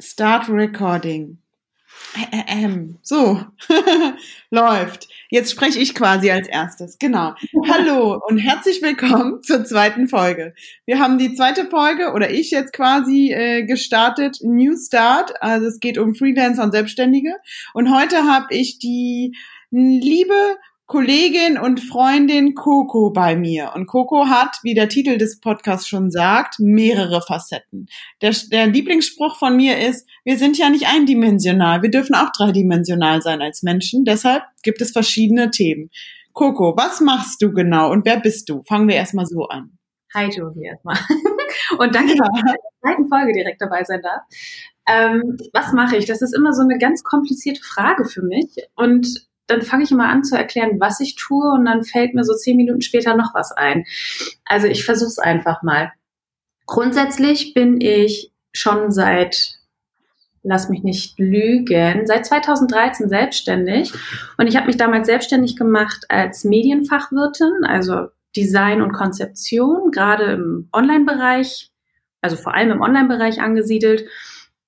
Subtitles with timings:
[0.00, 1.38] Start Recording.
[2.48, 3.44] Ähm, so,
[4.50, 5.08] läuft.
[5.28, 6.98] Jetzt spreche ich quasi als erstes.
[6.98, 7.34] Genau.
[7.68, 10.54] Hallo und herzlich willkommen zur zweiten Folge.
[10.86, 15.34] Wir haben die zweite Folge oder ich jetzt quasi äh, gestartet, New Start.
[15.42, 17.34] Also es geht um Freelancer und Selbstständige.
[17.74, 19.36] Und heute habe ich die
[19.70, 20.56] liebe
[20.90, 23.70] Kollegin und Freundin Coco bei mir.
[23.76, 27.86] Und Coco hat, wie der Titel des Podcasts schon sagt, mehrere Facetten.
[28.22, 33.22] Der, der, Lieblingsspruch von mir ist, wir sind ja nicht eindimensional, wir dürfen auch dreidimensional
[33.22, 34.04] sein als Menschen.
[34.04, 35.90] Deshalb gibt es verschiedene Themen.
[36.32, 38.64] Coco, was machst du genau und wer bist du?
[38.64, 39.78] Fangen wir erstmal so an.
[40.12, 40.96] Hi Jovi erstmal.
[41.78, 44.22] und danke, dass ich in der zweiten Folge direkt dabei sein darf.
[44.88, 46.06] Ähm, was mache ich?
[46.06, 48.56] Das ist immer so eine ganz komplizierte Frage für mich.
[48.74, 52.24] Und dann fange ich immer an zu erklären, was ich tue und dann fällt mir
[52.24, 53.84] so zehn Minuten später noch was ein.
[54.44, 55.92] Also ich versuche es einfach mal.
[56.66, 59.58] Grundsätzlich bin ich schon seit,
[60.42, 63.92] lass mich nicht lügen, seit 2013 selbstständig
[64.38, 70.68] und ich habe mich damals selbstständig gemacht als Medienfachwirtin, also Design und Konzeption, gerade im
[70.72, 71.70] Online-Bereich,
[72.20, 74.04] also vor allem im Online-Bereich angesiedelt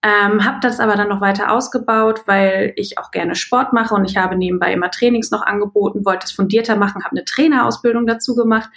[0.03, 4.05] ähm, habe das aber dann noch weiter ausgebaut, weil ich auch gerne Sport mache und
[4.05, 8.34] ich habe nebenbei immer Trainings noch angeboten, wollte es fundierter machen, habe eine Trainerausbildung dazu
[8.34, 8.69] gemacht,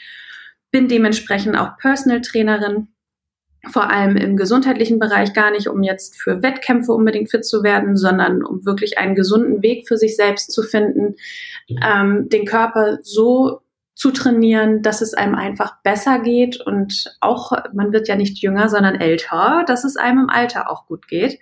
[0.69, 2.89] bin dementsprechend auch Personal Trainerin,
[3.71, 7.97] vor allem im gesundheitlichen Bereich gar nicht, um jetzt für Wettkämpfe unbedingt fit zu werden,
[7.97, 11.15] sondern um wirklich einen gesunden Weg für sich selbst zu finden,
[11.83, 13.61] ähm, den Körper so
[13.95, 18.67] zu trainieren, dass es einem einfach besser geht und auch, man wird ja nicht jünger,
[18.67, 21.39] sondern älter, dass es einem im Alter auch gut geht.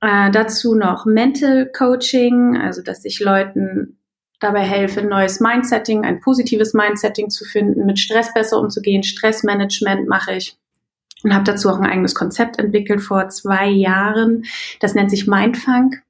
[0.00, 3.98] Äh, dazu noch Mental Coaching, also dass ich Leuten
[4.40, 9.04] dabei helfe, ein neues Mindsetting, ein positives Mindsetting zu finden, mit Stress besser umzugehen.
[9.04, 10.58] Stressmanagement mache ich
[11.22, 14.44] und habe dazu auch ein eigenes Konzept entwickelt vor zwei Jahren.
[14.80, 16.02] Das nennt sich Mindfunk.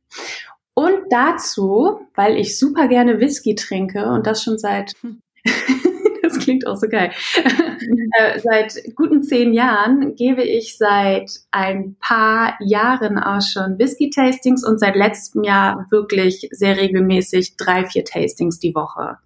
[0.74, 5.21] Und dazu, weil ich super gerne Whisky trinke und das schon seit hm.
[6.22, 7.12] das klingt auch so geil.
[8.18, 14.78] äh, seit guten zehn Jahren gebe ich seit ein paar Jahren auch schon Whisky-Tastings und
[14.78, 19.18] seit letztem Jahr wirklich sehr regelmäßig drei, vier Tastings die Woche.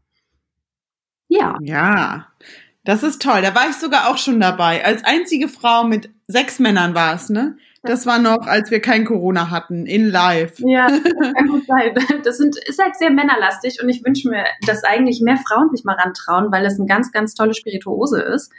[1.29, 1.57] Ja.
[1.61, 2.29] Ja.
[2.85, 3.43] Das ist toll.
[3.43, 4.85] Da war ich sogar auch schon dabei.
[4.85, 7.57] Als einzige Frau mit sechs Männern war es, ne?
[7.87, 10.59] Das war noch, als wir kein Corona hatten, in live.
[10.59, 10.87] Ja,
[11.37, 11.93] kann gut sein.
[12.25, 15.85] Das sind, ist halt sehr männerlastig und ich wünsche mir, dass eigentlich mehr Frauen sich
[15.85, 18.53] mal rantrauen, weil es eine ganz, ganz tolle Spirituose ist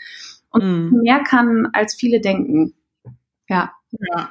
[0.50, 1.02] und mm.
[1.02, 2.74] mehr kann, als viele denken.
[3.48, 3.72] Ja.
[3.92, 4.30] Ja.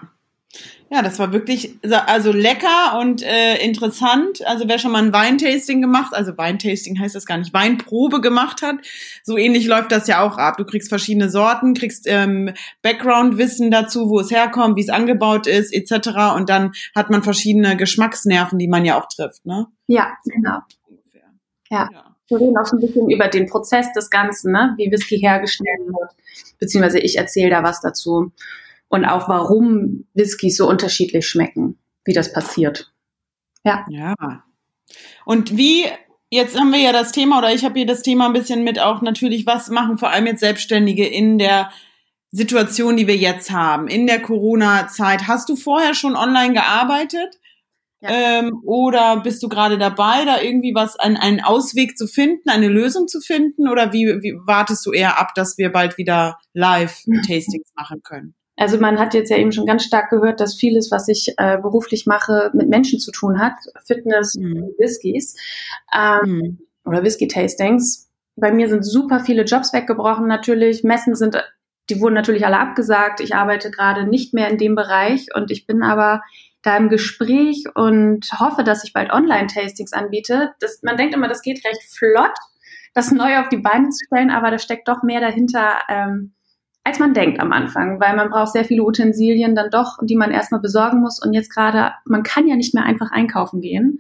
[0.89, 4.47] Ja, das war wirklich also lecker und äh, interessant.
[4.47, 8.63] Also wer schon mal ein Weintasting gemacht, also Weintasting heißt das gar nicht, Weinprobe gemacht
[8.63, 8.77] hat,
[9.25, 10.59] so ähnlich läuft das ja auch ab.
[10.59, 12.53] Du kriegst verschiedene Sorten, kriegst ähm,
[12.83, 16.37] Background-Wissen dazu, wo es herkommt, wie es angebaut ist, etc.
[16.37, 19.67] Und dann hat man verschiedene Geschmacksnerven, die man ja auch trifft, ne?
[19.89, 20.59] Ja, genau.
[20.89, 21.33] Ungefähr.
[21.69, 21.89] Ja.
[21.93, 22.17] ja.
[22.29, 24.75] Wir reden auch so ein bisschen über den Prozess des Ganzen, ne?
[24.77, 26.11] wie Whisky hergestellt wird,
[26.59, 28.33] beziehungsweise ich erzähle da was dazu
[28.89, 32.93] und auch warum Whiskys so unterschiedlich schmecken, wie das passiert.
[33.65, 33.85] Ja.
[33.89, 34.15] Ja.
[35.25, 35.87] Und wie
[36.29, 38.81] Jetzt haben wir ja das Thema, oder ich habe hier das Thema ein bisschen mit
[38.81, 41.71] auch natürlich, was machen vor allem jetzt Selbstständige in der
[42.33, 45.29] Situation, die wir jetzt haben, in der Corona-Zeit.
[45.29, 47.39] Hast du vorher schon online gearbeitet?
[48.01, 48.11] Ja.
[48.11, 52.69] Ähm, oder bist du gerade dabei, da irgendwie was, einen, einen Ausweg zu finden, eine
[52.69, 53.69] Lösung zu finden?
[53.69, 58.35] Oder wie, wie wartest du eher ab, dass wir bald wieder Live-Tastings machen können?
[58.57, 61.59] Also man hat jetzt ja eben schon ganz stark gehört, dass vieles, was ich äh,
[61.59, 63.53] beruflich mache, mit Menschen zu tun hat.
[63.85, 64.71] Fitness, mhm.
[64.79, 65.37] Whiskys
[65.95, 66.59] ähm, mhm.
[66.85, 68.11] oder Whisky-Tastings.
[68.35, 70.85] Bei mir sind super viele Jobs weggebrochen natürlich.
[70.85, 71.37] Messen sind,
[71.91, 73.21] die wurden natürlich alle abgesagt.
[73.21, 76.23] Ich arbeite gerade nicht mehr in dem Bereich und ich bin aber
[76.63, 80.55] da im Gespräch und hoffe, dass ich bald Online-Tastings anbiete.
[80.61, 82.35] Das, man denkt immer, das geht recht flott,
[82.95, 85.79] das neu auf die Beine zu stellen, aber da steckt doch mehr dahinter.
[85.89, 86.33] Ähm,
[86.87, 90.31] als man denkt am Anfang, weil man braucht sehr viele Utensilien dann doch, die man
[90.31, 91.21] erstmal besorgen muss.
[91.21, 93.99] Und jetzt gerade, man kann ja nicht mehr einfach einkaufen gehen.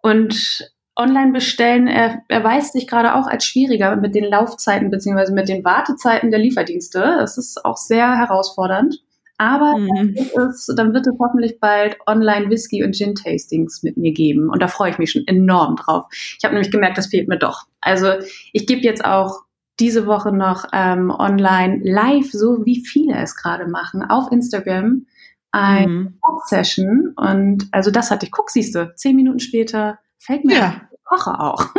[0.00, 5.48] Und online bestellen er, erweist sich gerade auch als schwieriger mit den Laufzeiten beziehungsweise mit
[5.48, 7.00] den Wartezeiten der Lieferdienste.
[7.00, 9.02] Das ist auch sehr herausfordernd.
[9.36, 9.88] Aber mhm.
[9.96, 14.12] dann, wird es, dann wird es hoffentlich bald online Whisky und Gin Tastings mit mir
[14.12, 14.50] geben.
[14.50, 16.06] Und da freue ich mich schon enorm drauf.
[16.12, 17.62] Ich habe nämlich gemerkt, das fehlt mir doch.
[17.80, 18.12] Also
[18.52, 19.43] ich gebe jetzt auch
[19.80, 25.06] diese Woche noch ähm, online live, so wie viele es gerade machen, auf Instagram
[25.50, 26.20] eine mhm.
[26.46, 27.12] Session.
[27.16, 30.80] Und also das hatte ich, guck, siehst du, zehn Minuten später fällt mir, ja.
[30.92, 31.66] ich koche auch.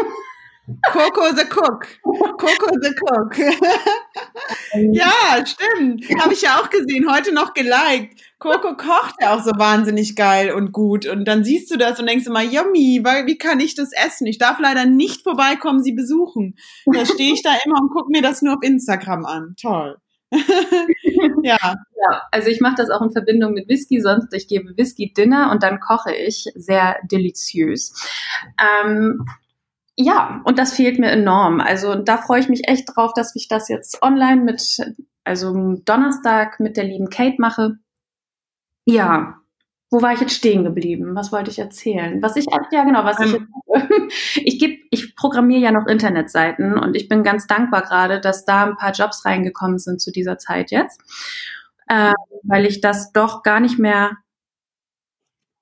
[0.91, 1.87] Coco the Cook.
[2.03, 3.37] Coco the Cook.
[4.93, 6.05] ja, stimmt.
[6.19, 7.11] Habe ich ja auch gesehen.
[7.11, 8.19] Heute noch geliked.
[8.39, 11.05] Coco kocht ja auch so wahnsinnig geil und gut.
[11.05, 14.25] Und dann siehst du das und denkst immer, yummy, weil, wie kann ich das essen?
[14.27, 16.55] Ich darf leider nicht vorbeikommen, sie besuchen.
[16.85, 19.55] Da stehe ich da immer und gucke mir das nur auf Instagram an.
[19.61, 19.97] Toll.
[21.43, 21.57] ja.
[21.61, 22.21] ja.
[22.31, 25.63] Also ich mache das auch in Verbindung mit Whisky, sonst ich gebe Whisky Dinner und
[25.63, 27.93] dann koche ich sehr deliziös.
[28.59, 29.25] Ähm,
[29.97, 31.61] ja, und das fehlt mir enorm.
[31.61, 34.77] Also da freue ich mich echt drauf, dass ich das jetzt online mit,
[35.23, 37.77] also Donnerstag mit der lieben Kate mache.
[38.85, 39.37] Ja,
[39.91, 41.15] wo war ich jetzt stehen geblieben?
[41.15, 42.21] Was wollte ich erzählen?
[42.21, 43.47] Was ich, ja genau, was ich, ähm.
[44.35, 48.65] ich gebe, ich programmiere ja noch Internetseiten und ich bin ganz dankbar gerade, dass da
[48.65, 50.99] ein paar Jobs reingekommen sind zu dieser Zeit jetzt,
[51.87, 52.13] äh,
[52.43, 54.11] weil ich das doch gar nicht mehr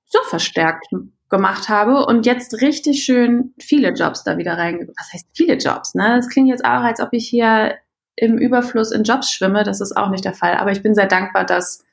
[0.05, 0.91] so verstärkt
[1.33, 4.93] gemacht habe und jetzt richtig schön viele Jobs da wieder reingekommen.
[4.99, 5.95] Was heißt viele Jobs?
[5.95, 6.17] Ne?
[6.17, 7.73] Das klingt jetzt auch, als ob ich hier
[8.15, 9.63] im Überfluss in Jobs schwimme.
[9.63, 10.57] Das ist auch nicht der Fall.
[10.57, 11.83] Aber ich bin sehr dankbar, dass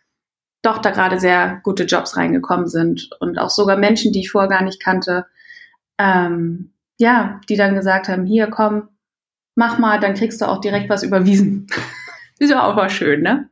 [0.61, 4.51] doch da gerade sehr gute Jobs reingekommen sind und auch sogar Menschen, die ich vorher
[4.51, 5.25] gar nicht kannte,
[5.99, 8.91] ähm, ja, die dann gesagt haben, hier komm,
[9.55, 11.67] mach mal, dann kriegst du auch direkt was überwiesen.
[12.39, 13.49] ist ja auch mal schön, ne?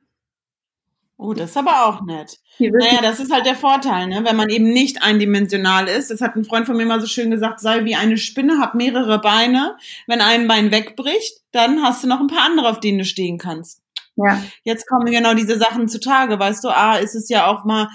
[1.21, 2.39] Oh, das ist aber auch nett.
[2.61, 4.25] Naja, das ist halt der Vorteil, ne?
[4.25, 6.13] wenn man eben nicht eindimensional ist.
[6.13, 8.77] Das hat ein Freund von mir mal so schön gesagt, sei wie eine Spinne, hab
[8.77, 9.77] mehrere Beine.
[10.07, 13.37] Wenn ein Bein wegbricht, dann hast du noch ein paar andere, auf denen du stehen
[13.37, 13.83] kannst.
[14.15, 14.41] Ja.
[14.63, 17.89] Jetzt kommen genau diese Sachen zutage, weißt du, ah, ist es ja auch mal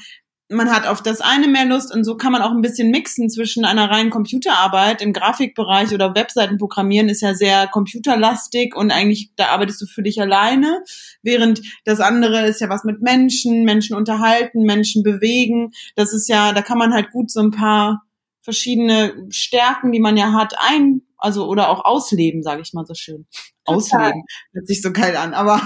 [0.53, 3.29] man hat auf das eine mehr Lust und so kann man auch ein bisschen mixen
[3.29, 9.31] zwischen einer reinen Computerarbeit im Grafikbereich oder Webseiten programmieren ist ja sehr computerlastig und eigentlich
[9.35, 10.83] da arbeitest du für dich alleine,
[11.21, 15.71] während das andere ist ja was mit Menschen, Menschen unterhalten, Menschen bewegen.
[15.95, 18.03] Das ist ja, da kann man halt gut so ein paar
[18.41, 22.93] verschiedene Stärken, die man ja hat, ein, also oder auch ausleben, sage ich mal so
[22.93, 23.25] schön.
[23.65, 25.61] Ausleben hört sich so geil an, aber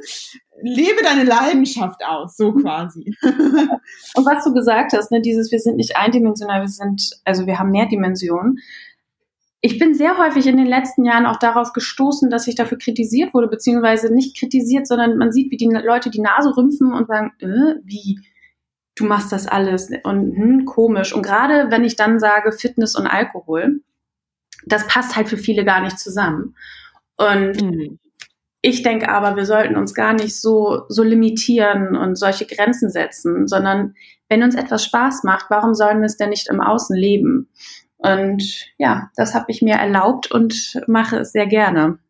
[0.66, 3.14] lebe deine Leidenschaft aus, so quasi.
[3.22, 7.58] Und was du gesagt hast, ne, dieses, wir sind nicht eindimensional, wir sind, also wir
[7.58, 8.58] haben mehr Dimensionen.
[9.60, 13.34] Ich bin sehr häufig in den letzten Jahren auch darauf gestoßen, dass ich dafür kritisiert
[13.34, 17.32] wurde, beziehungsweise nicht kritisiert, sondern man sieht, wie die Leute die Nase rümpfen und sagen,
[17.40, 18.20] äh, wie,
[18.96, 21.14] du machst das alles und hm, komisch.
[21.14, 23.80] Und gerade wenn ich dann sage Fitness und Alkohol,
[24.64, 26.56] das passt halt für viele gar nicht zusammen.
[27.16, 27.98] Und mhm.
[28.68, 33.46] Ich denke aber, wir sollten uns gar nicht so, so limitieren und solche Grenzen setzen,
[33.46, 33.94] sondern
[34.28, 37.48] wenn uns etwas Spaß macht, warum sollen wir es denn nicht im Außen leben?
[37.98, 38.42] Und
[38.76, 42.00] ja, das habe ich mir erlaubt und mache es sehr gerne.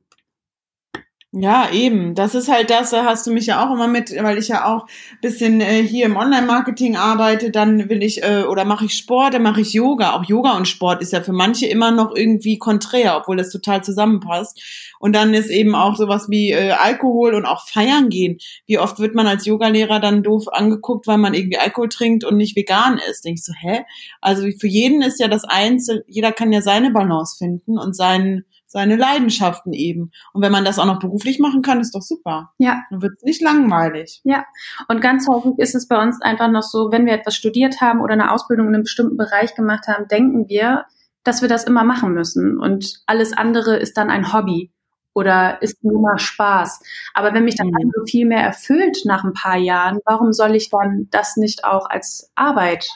[1.32, 2.14] Ja, eben.
[2.14, 4.64] Das ist halt das, da hast du mich ja auch immer mit, weil ich ja
[4.64, 4.86] auch
[5.20, 9.42] bisschen äh, hier im Online-Marketing arbeite, dann will ich, äh, oder mache ich Sport, dann
[9.42, 10.14] mache ich Yoga.
[10.14, 13.82] Auch Yoga und Sport ist ja für manche immer noch irgendwie konträr, obwohl das total
[13.84, 14.62] zusammenpasst.
[14.98, 18.38] Und dann ist eben auch sowas wie äh, Alkohol und auch feiern gehen.
[18.66, 22.36] Wie oft wird man als Yogalehrer dann doof angeguckt, weil man irgendwie Alkohol trinkt und
[22.38, 23.24] nicht vegan ist?
[23.24, 23.84] Denkst du, hä?
[24.22, 28.44] Also für jeden ist ja das Einzel, jeder kann ja seine Balance finden und seinen
[28.66, 30.10] seine Leidenschaften eben.
[30.32, 32.50] Und wenn man das auch noch beruflich machen kann, ist doch super.
[32.58, 32.82] Ja.
[32.90, 34.20] Dann wird es nicht langweilig.
[34.24, 34.44] Ja.
[34.88, 38.00] Und ganz häufig ist es bei uns einfach noch so, wenn wir etwas studiert haben
[38.00, 40.84] oder eine Ausbildung in einem bestimmten Bereich gemacht haben, denken wir,
[41.24, 42.58] dass wir das immer machen müssen.
[42.58, 44.72] Und alles andere ist dann ein Hobby
[45.14, 46.80] oder ist nur mal Spaß.
[47.14, 47.90] Aber wenn mich dann mhm.
[47.94, 51.88] so viel mehr erfüllt nach ein paar Jahren, warum soll ich dann das nicht auch
[51.88, 52.86] als Arbeit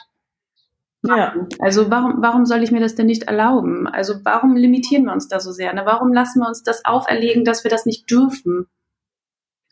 [1.03, 1.35] ja.
[1.59, 3.87] Also warum, warum soll ich mir das denn nicht erlauben?
[3.87, 5.73] Also warum limitieren wir uns da so sehr?
[5.73, 5.83] Ne?
[5.85, 8.67] Warum lassen wir uns das auferlegen, dass wir das nicht dürfen?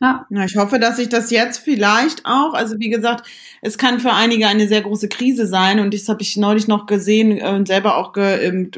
[0.01, 0.25] Ja.
[0.29, 3.27] ja, ich hoffe, dass sich das jetzt vielleicht auch, also wie gesagt,
[3.61, 6.85] es kann für einige eine sehr große Krise sein und das habe ich neulich noch
[6.85, 8.69] gesehen und selber auch ge,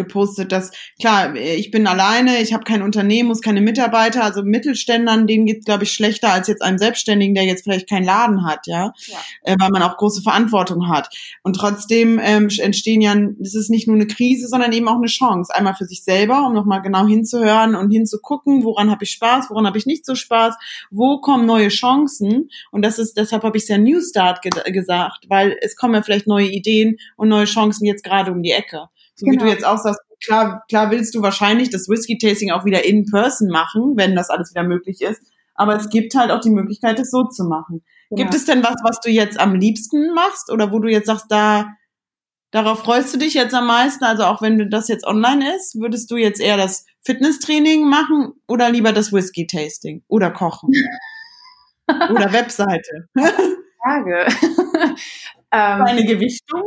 [0.00, 5.26] gepostet, dass klar, ich bin alleine, ich habe kein Unternehmen, muss keine Mitarbeiter, also Mittelständern,
[5.26, 8.66] denen geht glaube ich schlechter als jetzt einem Selbstständigen, der jetzt vielleicht keinen Laden hat,
[8.66, 9.18] ja, ja.
[9.42, 11.08] Äh, weil man auch große Verantwortung hat.
[11.42, 15.06] Und trotzdem ähm, entstehen ja, das ist nicht nur eine Krise, sondern eben auch eine
[15.06, 19.50] Chance, einmal für sich selber, um nochmal genau hinzuhören und hinzugucken, woran habe ich Spaß,
[19.50, 20.54] woran habe ich nicht so Spaß,
[20.90, 25.26] wo kommen neue Chancen und das ist, deshalb habe ich ja New Start ge gesagt,
[25.28, 28.88] weil es kommen ja vielleicht neue Ideen und neue Chancen jetzt gerade um die Ecke.
[29.20, 29.32] So genau.
[29.32, 29.54] wie du genau.
[29.54, 33.96] jetzt auch sagst, klar, klar willst du wahrscheinlich das Whisky-Tasting auch wieder in person machen,
[33.96, 35.20] wenn das alles wieder möglich ist.
[35.54, 37.84] Aber es gibt halt auch die Möglichkeit, es so zu machen.
[38.08, 38.22] Genau.
[38.22, 41.26] Gibt es denn was, was du jetzt am liebsten machst oder wo du jetzt sagst,
[41.28, 41.76] da,
[42.50, 44.04] darauf freust du dich jetzt am meisten?
[44.04, 48.70] Also auch wenn das jetzt online ist, würdest du jetzt eher das Fitnesstraining machen oder
[48.70, 50.70] lieber das Whisky-Tasting oder kochen?
[52.10, 53.08] oder Webseite?
[53.82, 54.26] Frage.
[55.52, 56.62] ähm, Eine Gewichtung?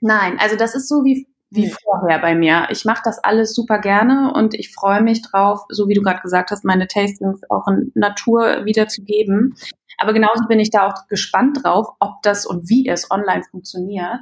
[0.00, 2.66] Nein, also das ist so wie wie vorher bei mir.
[2.70, 6.20] Ich mache das alles super gerne und ich freue mich drauf, so wie du gerade
[6.20, 9.54] gesagt hast, meine Tastings auch in Natur wiederzugeben.
[9.98, 14.20] Aber genauso bin ich da auch gespannt drauf, ob das und wie es online funktioniert.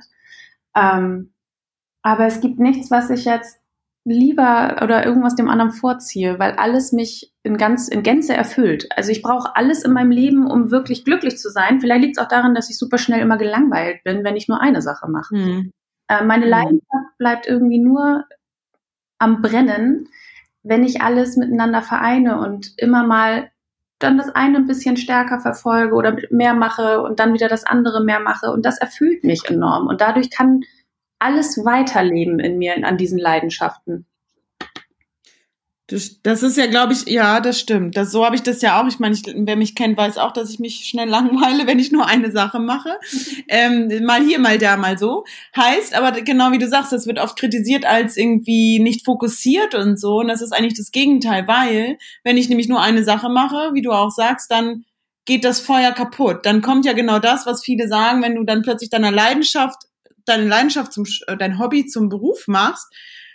[0.77, 1.33] Ähm,
[2.03, 3.59] aber es gibt nichts, was ich jetzt
[4.05, 8.89] lieber oder irgendwas dem anderen vorziehe, weil alles mich in ganz in Gänze erfüllt.
[8.97, 11.81] Also ich brauche alles in meinem Leben, um wirklich glücklich zu sein.
[11.81, 14.61] Vielleicht liegt es auch daran, dass ich super schnell immer gelangweilt bin, wenn ich nur
[14.61, 15.35] eine Sache mache.
[15.37, 15.73] Mhm.
[16.13, 16.51] Äh, meine mhm.
[16.51, 18.25] Leidenschaft bleibt irgendwie nur
[19.19, 20.09] am Brennen,
[20.63, 23.51] wenn ich alles miteinander vereine und immer mal
[23.99, 28.03] dann das eine ein bisschen stärker verfolge oder mehr mache und dann wieder das andere
[28.03, 28.51] mehr mache.
[28.51, 29.87] Und das erfüllt mich enorm.
[29.87, 30.63] Und dadurch kann
[31.21, 34.07] alles weiterleben in mir an diesen Leidenschaften.
[36.23, 37.97] Das, ist ja, glaube ich, ja, das stimmt.
[37.97, 38.87] Das, so habe ich das ja auch.
[38.87, 41.93] Ich meine, ich, wer mich kennt, weiß auch, dass ich mich schnell langweile, wenn ich
[41.93, 42.99] nur eine Sache mache.
[43.49, 45.25] Ähm, mal hier, mal da, mal so.
[45.55, 50.01] Heißt, aber genau wie du sagst, das wird oft kritisiert als irgendwie nicht fokussiert und
[50.01, 50.21] so.
[50.21, 53.83] Und das ist eigentlich das Gegenteil, weil wenn ich nämlich nur eine Sache mache, wie
[53.83, 54.85] du auch sagst, dann
[55.25, 56.47] geht das Feuer kaputt.
[56.47, 59.83] Dann kommt ja genau das, was viele sagen, wenn du dann plötzlich deiner Leidenschaft,
[60.25, 62.89] deine Leidenschaft zum, äh, dein Hobby zum Beruf machst,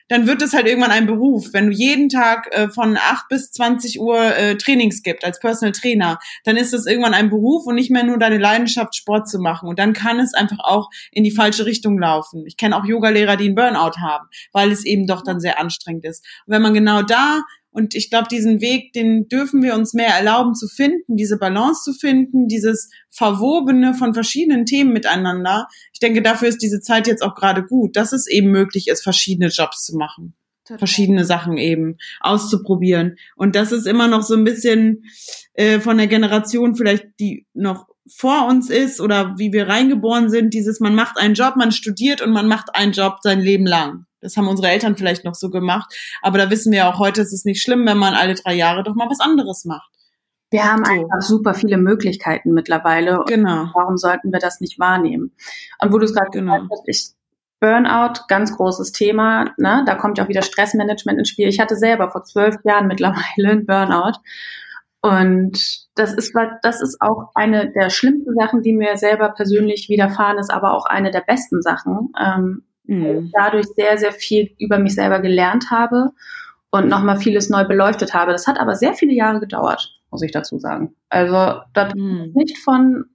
[0.07, 1.53] dann wird es halt irgendwann ein Beruf.
[1.53, 5.73] Wenn du jeden Tag äh, von 8 bis 20 Uhr äh, Trainings gibt als Personal
[5.73, 9.39] Trainer, dann ist es irgendwann ein Beruf und nicht mehr nur deine Leidenschaft, Sport zu
[9.39, 9.67] machen.
[9.67, 12.45] Und dann kann es einfach auch in die falsche Richtung laufen.
[12.45, 16.05] Ich kenne auch Yogalehrer, die einen Burnout haben, weil es eben doch dann sehr anstrengend
[16.05, 16.25] ist.
[16.45, 17.41] Und wenn man genau da
[17.77, 21.83] und ich glaube, diesen Weg, den dürfen wir uns mehr erlauben zu finden, diese Balance
[21.83, 25.67] zu finden, dieses Verwobene von verschiedenen Themen miteinander.
[25.93, 29.03] Ich denke, dafür ist diese Zeit jetzt auch gerade gut, dass es eben möglich ist,
[29.03, 30.33] verschiedene Jobs zu machen.
[30.63, 30.79] Total.
[30.79, 33.17] Verschiedene Sachen eben auszuprobieren.
[33.35, 35.03] Und das ist immer noch so ein bisschen
[35.53, 40.55] äh, von der Generation vielleicht, die noch vor uns ist oder wie wir reingeboren sind,
[40.55, 44.06] dieses man macht einen Job, man studiert und man macht einen Job sein Leben lang.
[44.21, 45.93] Das haben unsere Eltern vielleicht noch so gemacht.
[46.21, 48.83] Aber da wissen wir auch heute, es ist nicht schlimm, wenn man alle drei Jahre
[48.83, 49.91] doch mal was anderes macht.
[50.49, 50.91] Wir haben so.
[50.91, 53.23] einfach super viele Möglichkeiten mittlerweile.
[53.27, 53.69] Genau.
[53.73, 55.33] Warum sollten wir das nicht wahrnehmen?
[55.81, 56.53] Und wo du es gerade genau.
[56.53, 57.17] gesagt hast, ich,
[57.59, 59.53] Burnout, ganz großes Thema.
[59.57, 59.83] Ne?
[59.85, 61.47] Da kommt ja auch wieder Stressmanagement ins Spiel.
[61.47, 64.19] Ich hatte selber vor zwölf Jahren mittlerweile einen Burnout.
[65.01, 66.33] Und das ist,
[66.63, 70.85] das ist auch eine der schlimmsten Sachen, die mir selber persönlich widerfahren ist, aber auch
[70.85, 73.31] eine der besten Sachen, ähm, mhm.
[73.33, 76.11] dadurch sehr, sehr viel über mich selber gelernt habe
[76.69, 78.31] und nochmal vieles neu beleuchtet habe.
[78.31, 80.95] Das hat aber sehr viele Jahre gedauert, muss ich dazu sagen.
[81.09, 82.31] Also das mhm.
[82.33, 83.05] nicht von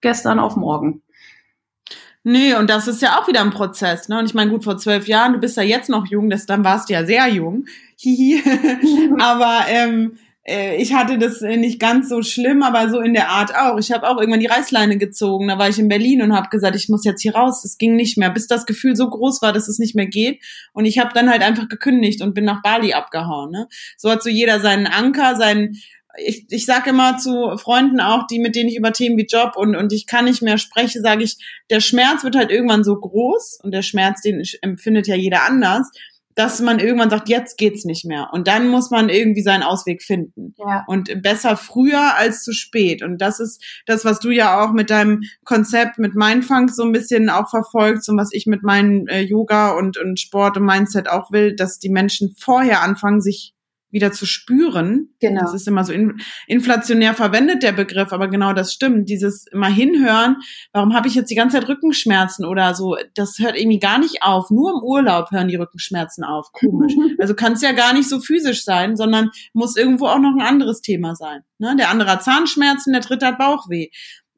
[0.00, 1.02] gestern auf morgen.
[2.24, 4.18] Nee, und das ist ja auch wieder ein Prozess, ne?
[4.20, 6.64] Und ich meine, gut, vor zwölf Jahren, du bist ja jetzt noch jung, das, dann
[6.64, 7.64] warst du ja sehr jung.
[7.96, 8.40] Hihi.
[9.18, 13.28] aber ähm, äh, ich hatte das äh, nicht ganz so schlimm, aber so in der
[13.28, 13.78] Art auch.
[13.78, 15.46] Ich habe auch irgendwann die Reißleine gezogen.
[15.46, 17.64] Da war ich in Berlin und habe gesagt, ich muss jetzt hier raus.
[17.64, 20.42] Es ging nicht mehr, bis das Gefühl so groß war, dass es nicht mehr geht.
[20.72, 23.52] Und ich habe dann halt einfach gekündigt und bin nach Bali abgehauen.
[23.52, 23.68] Ne?
[23.96, 25.76] So hat so jeder seinen Anker, seinen
[26.18, 29.52] ich, ich sage immer zu Freunden auch, die mit denen ich über Themen wie Job
[29.56, 31.38] und, und ich kann nicht mehr spreche, sage ich,
[31.70, 35.90] der Schmerz wird halt irgendwann so groß und der Schmerz, den empfindet ja jeder anders,
[36.34, 38.28] dass man irgendwann sagt, jetzt geht's nicht mehr.
[38.32, 40.54] Und dann muss man irgendwie seinen Ausweg finden.
[40.58, 40.84] Ja.
[40.86, 43.02] Und besser früher als zu spät.
[43.02, 46.92] Und das ist das, was du ja auch mit deinem Konzept, mit Mindfunk so ein
[46.92, 51.08] bisschen auch verfolgst und was ich mit meinem äh, Yoga und, und Sport und Mindset
[51.08, 53.54] auch will, dass die Menschen vorher anfangen, sich
[53.92, 55.10] wieder zu spüren.
[55.20, 55.42] Genau.
[55.42, 59.08] Das ist immer so in, inflationär verwendet, der Begriff, aber genau das stimmt.
[59.08, 60.36] Dieses immer hinhören,
[60.72, 64.22] warum habe ich jetzt die ganze Zeit Rückenschmerzen oder so, das hört irgendwie gar nicht
[64.22, 64.50] auf.
[64.50, 66.50] Nur im Urlaub hören die Rückenschmerzen auf.
[66.52, 66.94] Komisch.
[67.20, 70.46] also kann es ja gar nicht so physisch sein, sondern muss irgendwo auch noch ein
[70.46, 71.42] anderes Thema sein.
[71.58, 71.76] Ne?
[71.78, 73.88] Der andere hat Zahnschmerzen, der dritte hat Bauchweh.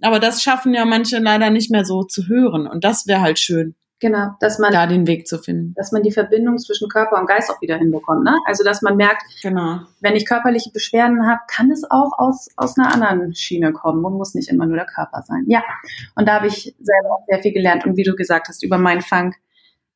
[0.00, 2.66] Aber das schaffen ja manche leider nicht mehr so zu hören.
[2.66, 3.75] Und das wäre halt schön.
[4.00, 5.72] Genau, dass man da den Weg zu finden.
[5.76, 8.24] Dass man die Verbindung zwischen Körper und Geist auch wieder hinbekommt.
[8.24, 8.36] Ne?
[8.46, 9.80] Also dass man merkt, genau.
[10.00, 14.14] wenn ich körperliche Beschwerden habe, kann es auch aus, aus einer anderen Schiene kommen und
[14.14, 15.44] muss nicht immer nur der Körper sein.
[15.46, 15.62] Ja,
[16.16, 17.86] und da habe ich selber auch sehr viel gelernt.
[17.86, 19.36] Und wie du gesagt hast, über meinen Funk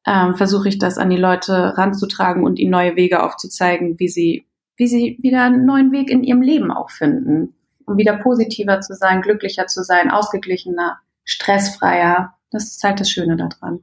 [0.06, 4.46] ähm, versuche ich das an die Leute ranzutragen und ihnen neue Wege aufzuzeigen, wie sie,
[4.76, 7.54] wie sie wieder einen neuen Weg in ihrem Leben auch finden.
[7.84, 12.34] Um wieder positiver zu sein, glücklicher zu sein, ausgeglichener, stressfreier.
[12.50, 13.80] Das ist halt das Schöne daran.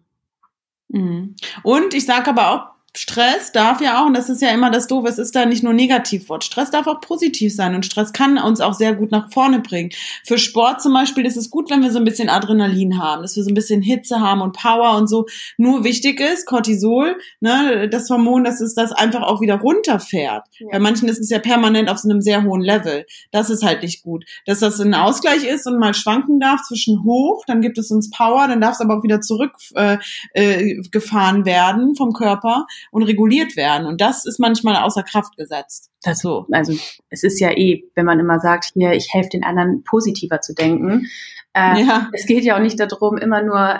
[0.89, 1.35] Mhm.
[1.63, 4.87] Und ich sage aber auch, Stress darf ja auch, und das ist ja immer das
[4.87, 6.43] Doofe, es ist da nicht nur Negativwort.
[6.43, 9.89] Stress darf auch positiv sein und Stress kann uns auch sehr gut nach vorne bringen.
[10.23, 13.35] Für Sport zum Beispiel ist es gut, wenn wir so ein bisschen Adrenalin haben, dass
[13.35, 15.25] wir so ein bisschen Hitze haben und Power und so.
[15.57, 20.45] Nur wichtig ist, Cortisol, ne, das Hormon, dass es das einfach auch wieder runterfährt.
[20.59, 20.67] Ja.
[20.71, 23.05] Bei manchen ist es ja permanent auf so einem sehr hohen Level.
[23.31, 24.25] Das ist halt nicht gut.
[24.45, 28.09] Dass das ein Ausgleich ist und mal schwanken darf zwischen hoch, dann gibt es uns
[28.09, 29.99] Power, dann darf es aber auch wieder zurückgefahren
[30.33, 33.87] äh, äh, werden vom Körper und reguliert werden.
[33.87, 35.91] Und das ist manchmal außer Kraft gesetzt.
[36.03, 36.45] Das so.
[36.51, 36.73] Also
[37.09, 40.53] es ist ja eh, wenn man immer sagt, hier, ich helfe den anderen positiver zu
[40.53, 41.07] denken.
[41.53, 42.09] Äh, ja.
[42.13, 43.79] Es geht ja auch nicht darum, immer nur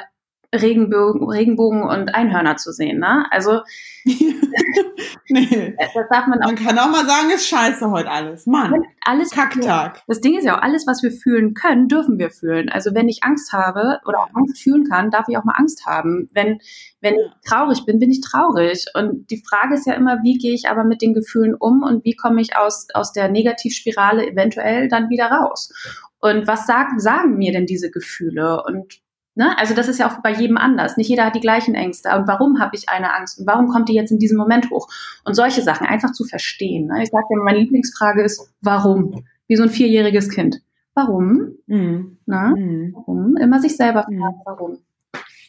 [0.54, 3.00] Regenbogen, Regenbogen und Einhörner zu sehen.
[3.00, 3.26] Ne?
[3.32, 3.62] Also
[4.06, 5.76] nee.
[5.78, 6.48] das darf man auch.
[6.48, 8.46] Man kann auch mal sagen, ist scheiße heute alles.
[8.46, 10.02] Mann, alles Kacktag.
[10.08, 12.70] Das Ding ist ja auch, alles, was wir fühlen können, dürfen wir fühlen.
[12.70, 15.86] Also wenn ich Angst habe oder auch Angst fühlen kann, darf ich auch mal Angst
[15.86, 16.30] haben.
[16.34, 16.60] Wenn,
[17.02, 18.86] wenn ich traurig bin, bin ich traurig.
[18.96, 22.04] Und die Frage ist ja immer, wie gehe ich aber mit den Gefühlen um und
[22.04, 25.72] wie komme ich aus, aus der Negativspirale eventuell dann wieder raus?
[26.20, 28.64] Und was sagen, sagen mir denn diese Gefühle?
[28.66, 29.05] Und
[29.36, 29.58] Ne?
[29.58, 30.96] Also das ist ja auch bei jedem anders.
[30.96, 32.10] Nicht jeder hat die gleichen Ängste.
[32.16, 33.40] Und warum habe ich eine Angst?
[33.40, 34.88] Und warum kommt die jetzt in diesem Moment hoch?
[35.26, 36.88] Und solche Sachen einfach zu verstehen.
[36.88, 37.04] Ne?
[37.04, 39.26] Ich sage ja, meine Lieblingsfrage ist, warum?
[39.48, 40.62] Wie so ein vierjähriges Kind.
[40.94, 41.56] Warum?
[41.68, 42.18] Mhm.
[42.26, 42.56] Na?
[42.56, 42.94] Mhm.
[42.96, 43.36] Warum?
[43.36, 44.42] Immer sich selber fragen, mhm.
[44.46, 44.78] warum.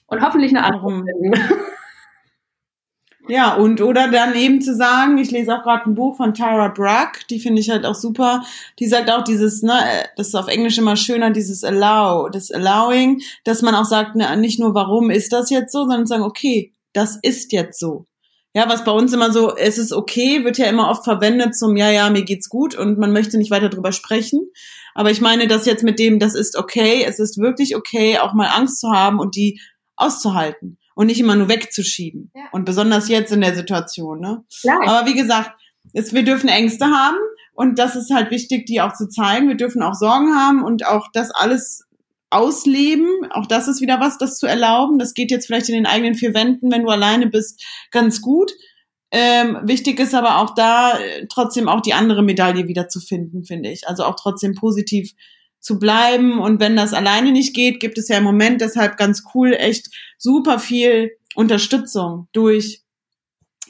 [0.09, 1.33] Und hoffentlich eine Antwort finden.
[3.29, 6.69] Ja, und oder dann eben zu sagen, ich lese auch gerade ein Buch von Tara
[6.69, 8.45] Brach, die finde ich halt auch super.
[8.79, 9.75] Die sagt auch dieses, ne,
[10.17, 14.37] das ist auf Englisch immer schöner, dieses Allow, das Allowing, dass man auch sagt, ne,
[14.37, 18.07] nicht nur warum ist das jetzt so, sondern sagen, okay, das ist jetzt so.
[18.55, 21.77] Ja, was bei uns immer so, es ist okay, wird ja immer oft verwendet zum,
[21.77, 24.49] ja, ja, mir geht's gut und man möchte nicht weiter drüber sprechen.
[24.95, 28.35] Aber ich meine das jetzt mit dem, das ist okay, es ist wirklich okay, auch
[28.35, 29.61] mal Angst zu haben und die
[29.97, 32.33] auszuhalten und nicht immer nur wegzuschieben.
[32.35, 32.45] Ja.
[32.53, 34.19] Und besonders jetzt in der Situation.
[34.19, 34.45] Ne?
[34.63, 34.81] Klar.
[34.87, 35.53] Aber wie gesagt,
[35.93, 37.19] es, wir dürfen Ängste haben
[37.53, 39.47] und das ist halt wichtig, die auch zu zeigen.
[39.47, 41.85] Wir dürfen auch Sorgen haben und auch das alles
[42.31, 43.09] ausleben.
[43.31, 44.99] Auch das ist wieder was, das zu erlauben.
[44.99, 48.53] Das geht jetzt vielleicht in den eigenen vier Wänden, wenn du alleine bist, ganz gut.
[49.13, 53.45] Ähm, wichtig ist aber auch da äh, trotzdem auch die andere Medaille wieder zu finden,
[53.45, 53.87] finde ich.
[53.87, 55.13] Also auch trotzdem positiv
[55.67, 56.39] zu bleiben.
[56.39, 59.89] Und wenn das alleine nicht geht, gibt es ja im Moment deshalb ganz cool echt
[60.17, 62.83] super viel Unterstützung durch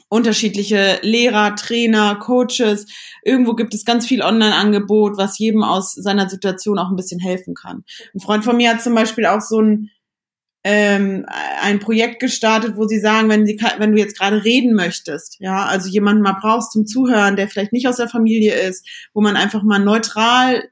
[0.07, 2.85] unterschiedliche Lehrer, Trainer, Coaches.
[3.23, 7.55] Irgendwo gibt es ganz viel Online-Angebot, was jedem aus seiner Situation auch ein bisschen helfen
[7.55, 7.83] kann.
[8.13, 9.89] Ein Freund von mir hat zum Beispiel auch so ein
[10.63, 11.25] ähm,
[11.61, 15.65] ein Projekt gestartet, wo sie sagen, wenn, sie, wenn du jetzt gerade reden möchtest, ja,
[15.65, 19.37] also jemanden mal brauchst zum Zuhören, der vielleicht nicht aus der Familie ist, wo man
[19.37, 20.67] einfach mal neutral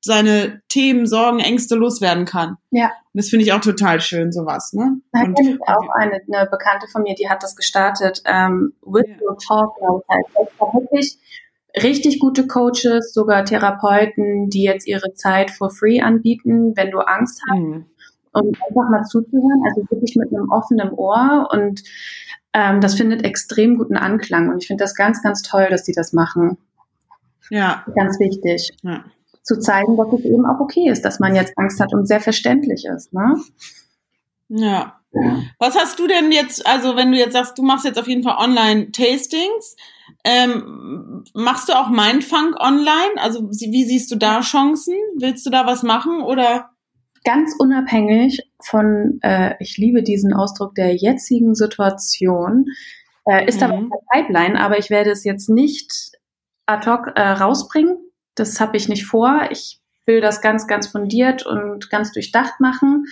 [0.00, 2.56] seine Themen, Sorgen, Ängste loswerden kann.
[2.70, 2.86] Ja.
[2.86, 4.72] Und das finde ich auch total schön, sowas.
[4.72, 5.00] Ne?
[5.12, 8.22] Da kenne ich auch eine, eine Bekannte von mir, die hat das gestartet.
[8.24, 9.16] Ähm, With ja.
[9.26, 10.28] Your Talk, glaube ich, heißt.
[10.34, 11.18] Das war wirklich
[11.82, 17.40] richtig gute Coaches, sogar Therapeuten, die jetzt ihre Zeit for free anbieten, wenn du Angst
[17.50, 17.58] hast.
[17.58, 17.86] Mhm.
[18.34, 21.82] Um einfach mal zuzuhören, also wirklich mit einem offenen Ohr und
[22.52, 25.92] ähm, das findet extrem guten Anklang und ich finde das ganz, ganz toll, dass die
[25.92, 26.58] das machen.
[27.50, 27.84] Ja.
[27.94, 28.70] Ganz wichtig.
[28.82, 29.04] Ja
[29.48, 32.20] zu zeigen, dass es eben auch okay ist, dass man jetzt Angst hat und sehr
[32.20, 33.14] verständlich ist.
[33.14, 33.36] Ne?
[34.48, 34.94] Ja.
[35.58, 38.22] Was hast du denn jetzt, also wenn du jetzt sagst, du machst jetzt auf jeden
[38.22, 39.76] Fall Online-Tastings,
[40.22, 43.16] ähm, machst du auch Mindfunk online?
[43.16, 44.94] Also wie siehst du da Chancen?
[45.18, 46.70] Willst du da was machen oder?
[47.24, 52.66] Ganz unabhängig von, äh, ich liebe diesen Ausdruck der jetzigen Situation,
[53.24, 53.72] äh, ist mhm.
[53.72, 56.12] in der Pipeline, aber ich werde es jetzt nicht
[56.66, 57.96] ad hoc äh, rausbringen,
[58.38, 59.48] das habe ich nicht vor.
[59.50, 63.06] Ich will das ganz, ganz fundiert und ganz durchdacht machen.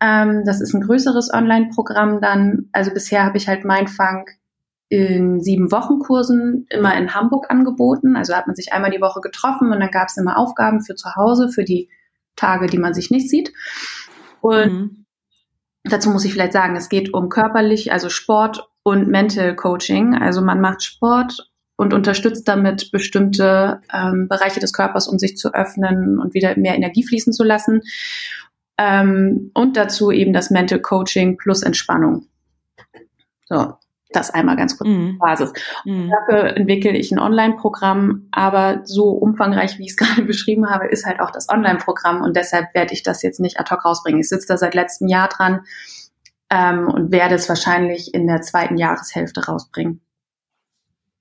[0.00, 2.68] Ähm, das ist ein größeres Online-Programm dann.
[2.72, 4.30] Also bisher habe ich halt Mindfunk
[4.88, 8.14] in sieben Wochenkursen immer in Hamburg angeboten.
[8.14, 10.94] Also hat man sich einmal die Woche getroffen und dann gab es immer Aufgaben für
[10.94, 11.88] zu Hause, für die
[12.36, 13.52] Tage, die man sich nicht sieht.
[14.40, 15.06] Und mhm.
[15.84, 20.14] dazu muss ich vielleicht sagen, es geht um körperlich, also Sport und Mental Coaching.
[20.14, 25.52] Also man macht Sport und unterstützt damit bestimmte ähm, Bereiche des Körpers, um sich zu
[25.54, 27.82] öffnen und wieder mehr Energie fließen zu lassen.
[28.78, 32.26] Ähm, und dazu eben das Mental Coaching plus Entspannung.
[33.44, 33.74] So,
[34.10, 35.18] das einmal ganz kurz mm.
[35.18, 35.52] Basis.
[35.84, 36.10] Mm.
[36.10, 41.06] Dafür entwickle ich ein Online-Programm, aber so umfangreich, wie ich es gerade beschrieben habe, ist
[41.06, 44.20] halt auch das Online-Programm und deshalb werde ich das jetzt nicht ad hoc rausbringen.
[44.20, 45.60] Ich sitze da seit letztem Jahr dran
[46.50, 50.00] ähm, und werde es wahrscheinlich in der zweiten Jahreshälfte rausbringen.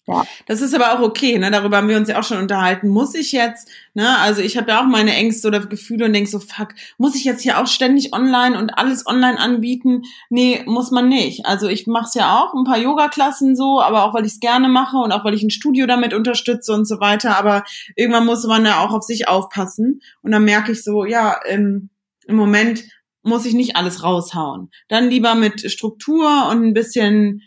[0.07, 0.23] Ja.
[0.45, 1.49] Das ist aber auch okay, ne?
[1.49, 2.89] Darüber haben wir uns ja auch schon unterhalten.
[2.89, 4.19] Muss ich jetzt, ne?
[4.19, 7.23] Also ich habe ja auch meine Ängste oder Gefühle und denk so, fuck, muss ich
[7.23, 10.03] jetzt hier auch ständig online und alles online anbieten?
[10.29, 11.47] Nee, muss man nicht.
[11.47, 14.39] Also ich mache es ja auch, ein paar Yoga-Klassen so, aber auch weil ich es
[14.39, 17.35] gerne mache und auch weil ich ein Studio damit unterstütze und so weiter.
[17.37, 17.63] Aber
[17.95, 20.01] irgendwann muss man ja auch auf sich aufpassen.
[20.21, 21.89] Und dann merke ich so, ja, im,
[22.27, 22.83] im Moment
[23.23, 24.69] muss ich nicht alles raushauen.
[24.87, 27.41] Dann lieber mit Struktur und ein bisschen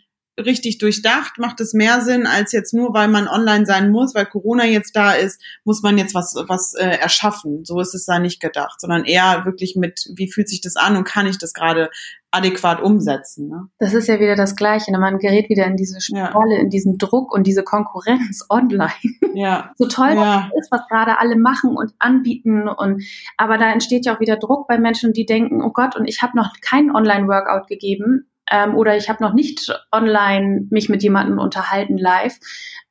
[0.45, 4.25] richtig durchdacht, macht es mehr Sinn, als jetzt nur, weil man online sein muss, weil
[4.25, 7.65] Corona jetzt da ist, muss man jetzt was, was äh, erschaffen.
[7.65, 10.97] So ist es da nicht gedacht, sondern eher wirklich mit, wie fühlt sich das an
[10.97, 11.89] und kann ich das gerade
[12.31, 13.49] adäquat umsetzen.
[13.49, 13.69] Ne?
[13.79, 14.91] Das ist ja wieder das Gleiche.
[14.91, 14.99] Ne?
[14.99, 16.61] Man gerät wieder in diese Spirale, ja.
[16.61, 18.91] in diesen Druck und diese Konkurrenz online.
[19.33, 19.71] Ja.
[19.77, 20.49] so toll ja.
[20.59, 22.67] ist, was gerade alle machen und anbieten.
[22.67, 23.03] Und
[23.37, 26.21] aber da entsteht ja auch wieder Druck bei Menschen, die denken, oh Gott, und ich
[26.21, 31.39] habe noch keinen Online-Workout gegeben ähm, oder ich habe noch nicht online mich mit jemandem
[31.39, 32.37] unterhalten live.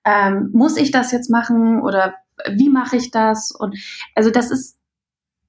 [0.05, 2.15] Ähm, muss ich das jetzt machen oder
[2.51, 3.51] wie mache ich das?
[3.51, 3.77] Und
[4.15, 4.79] also das ist,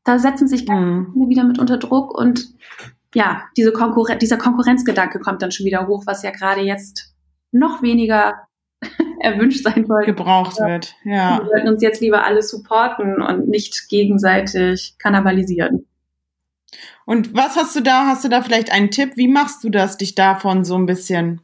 [0.03, 1.13] da setzen sich mhm.
[1.29, 2.47] wieder mit unter Druck und
[3.15, 7.13] ja, diese Konkurren dieser Konkurrenzgedanke kommt dann schon wieder hoch, was ja gerade jetzt
[7.51, 8.47] noch weniger
[9.19, 10.13] erwünscht sein sollte.
[10.13, 11.39] Gebraucht wird, ja.
[11.39, 15.85] Wir sollten uns jetzt lieber alle supporten und nicht gegenseitig kannibalisieren.
[17.09, 18.05] Und was hast du da?
[18.05, 19.13] Hast du da vielleicht einen Tipp?
[19.15, 21.41] Wie machst du das, dich davon so ein bisschen,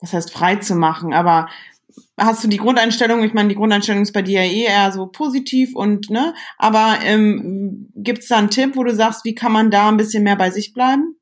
[0.00, 1.14] was heißt frei zu machen?
[1.14, 1.48] Aber
[2.18, 3.22] hast du die Grundeinstellung?
[3.22, 6.34] Ich meine, die Grundeinstellung ist bei dir ja eh eher so positiv und ne.
[6.58, 9.98] Aber ähm, gibt es da einen Tipp, wo du sagst, wie kann man da ein
[9.98, 11.14] bisschen mehr bei sich bleiben?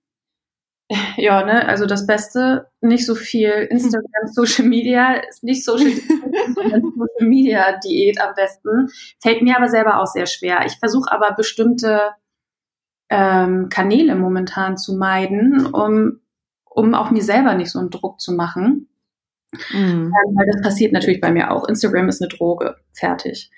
[1.19, 7.29] Ja, ne, also das Beste, nicht so viel Instagram, Social Media, ist nicht Social, Social
[7.29, 8.89] Media Diät am besten.
[9.23, 10.65] Fällt mir aber selber auch sehr schwer.
[10.65, 12.15] Ich versuche aber bestimmte
[13.14, 16.20] ähm, Kanäle momentan zu meiden, um,
[16.64, 18.88] um auch mir selber nicht so einen Druck zu machen.
[19.72, 20.12] Mhm.
[20.12, 21.68] Ähm, weil das passiert natürlich bei mir auch.
[21.68, 22.74] Instagram ist eine Droge.
[22.92, 23.53] Fertig.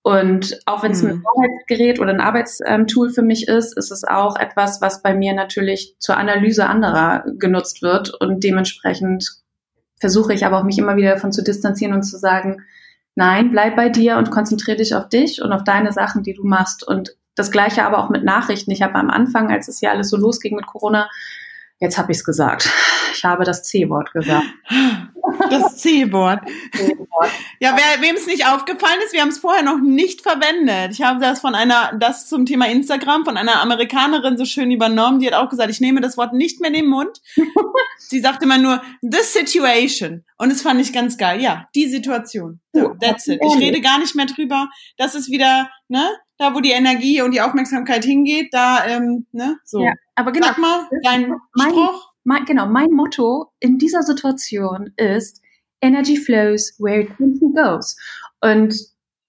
[0.00, 1.10] Und auch wenn es mhm.
[1.10, 5.34] ein Arbeitsgerät oder ein Arbeitstool für mich ist, ist es auch etwas, was bei mir
[5.34, 8.14] natürlich zur Analyse anderer genutzt wird.
[8.18, 9.28] Und dementsprechend
[10.00, 12.62] versuche ich aber auch mich immer wieder davon zu distanzieren und zu sagen,
[13.14, 16.44] nein, bleib bei dir und konzentriere dich auf dich und auf deine Sachen, die du
[16.44, 16.82] machst.
[16.82, 18.70] Und das gleiche aber auch mit Nachrichten.
[18.70, 21.08] Ich habe am Anfang, als es ja alles so losging mit Corona,
[21.82, 22.70] jetzt habe ich es gesagt.
[23.14, 24.46] Ich habe das C-Wort gesagt.
[25.50, 26.40] Das C-Wort.
[27.60, 30.92] ja, wer, wem es nicht aufgefallen ist, wir haben es vorher noch nicht verwendet.
[30.92, 35.18] Ich habe das von einer, das zum Thema Instagram, von einer Amerikanerin so schön übernommen.
[35.18, 37.20] Die hat auch gesagt, ich nehme das Wort nicht mehr in den Mund.
[37.98, 40.24] Sie sagte immer nur, the situation.
[40.38, 41.40] Und das fand ich ganz geil.
[41.40, 42.60] Ja, die Situation.
[42.72, 43.40] So, that's it.
[43.44, 44.68] Ich rede gar nicht mehr drüber.
[44.96, 49.58] Das ist wieder, ne, da wo die Energie und die Aufmerksamkeit hingeht, da, ähm, ne,
[49.64, 49.82] so.
[49.82, 49.92] Ja,
[50.22, 50.46] aber genau.
[50.46, 52.12] Sag mal, dein mein, Spruch.
[52.24, 55.42] Mein, genau, mein Motto in dieser Situation ist,
[55.80, 57.96] Energy flows where attention goes.
[58.40, 58.74] Und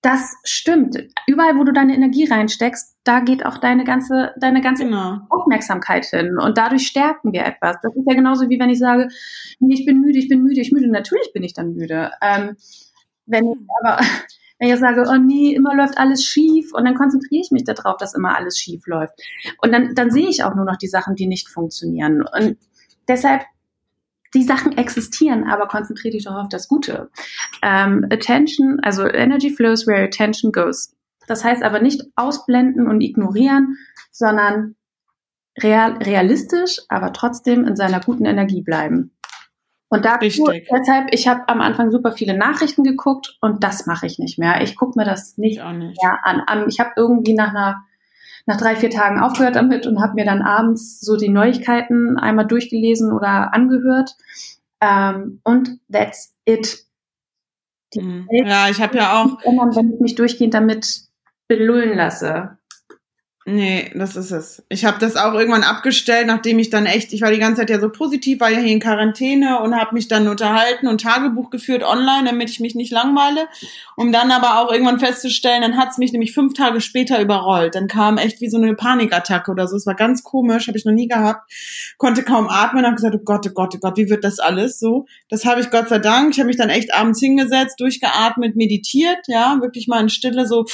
[0.04, 0.98] das stimmt.
[1.28, 5.20] Überall, wo du deine Energie reinsteckst, da geht auch deine ganze, deine ganze genau.
[5.30, 6.38] Aufmerksamkeit hin.
[6.38, 7.78] Und dadurch stärken wir etwas.
[7.82, 9.08] Das ist ja genauso wie wenn ich sage,
[9.60, 10.92] nee, ich bin müde, ich bin müde, ich bin müde.
[10.92, 12.12] Natürlich bin ich dann müde.
[12.22, 12.56] Ähm,
[13.26, 14.00] wenn ich aber
[14.64, 17.98] wenn ich sage, oh nee, immer läuft alles schief und dann konzentriere ich mich darauf,
[17.98, 19.14] dass immer alles schief läuft.
[19.62, 22.22] Und dann, dann sehe ich auch nur noch die Sachen, die nicht funktionieren.
[22.22, 22.56] Und
[23.10, 23.42] deshalb,
[24.34, 27.10] die Sachen existieren, aber konzentriere dich doch auf das Gute.
[27.62, 30.96] Ähm, attention, also Energy flows where attention goes.
[31.28, 33.76] Das heißt aber nicht ausblenden und ignorieren,
[34.12, 34.76] sondern
[35.62, 39.13] real, realistisch, aber trotzdem in seiner guten Energie bleiben.
[39.94, 44.18] Und da deshalb, ich habe am Anfang super viele Nachrichten geguckt und das mache ich
[44.18, 44.64] nicht mehr.
[44.64, 46.02] Ich gucke mir das nicht, nicht.
[46.02, 46.66] mehr an.
[46.68, 47.84] Ich habe irgendwie nach einer
[48.48, 52.48] nach drei, vier Tagen aufgehört damit und habe mir dann abends so die Neuigkeiten einmal
[52.48, 54.16] durchgelesen oder angehört.
[54.82, 56.86] Ähm, und that's it.
[57.94, 58.28] Mhm.
[58.32, 59.40] Ja, ich habe ja auch.
[59.44, 61.04] Ändern, wenn ich mich durchgehend damit
[61.48, 62.58] belullen lasse.
[63.46, 64.64] Nee, das ist es.
[64.70, 67.70] Ich habe das auch irgendwann abgestellt, nachdem ich dann echt, ich war die ganze Zeit
[67.70, 71.50] ja so positiv, war ja hier in Quarantäne und habe mich dann unterhalten und Tagebuch
[71.50, 73.50] geführt online, damit ich mich nicht langweile,
[73.98, 77.76] um dann aber auch irgendwann festzustellen, dann hat's mich nämlich fünf Tage später überrollt.
[77.76, 79.76] Dann kam echt wie so eine Panikattacke oder so.
[79.76, 81.52] Es war ganz komisch, habe ich noch nie gehabt.
[81.98, 84.80] Konnte kaum atmen, habe gesagt, oh Gott, oh Gott, oh Gott, wie wird das alles
[84.80, 85.06] so?
[85.28, 86.32] Das habe ich Gott sei Dank.
[86.32, 90.66] Ich habe mich dann echt abends hingesetzt, durchgeatmet, meditiert, ja, wirklich mal in Stille so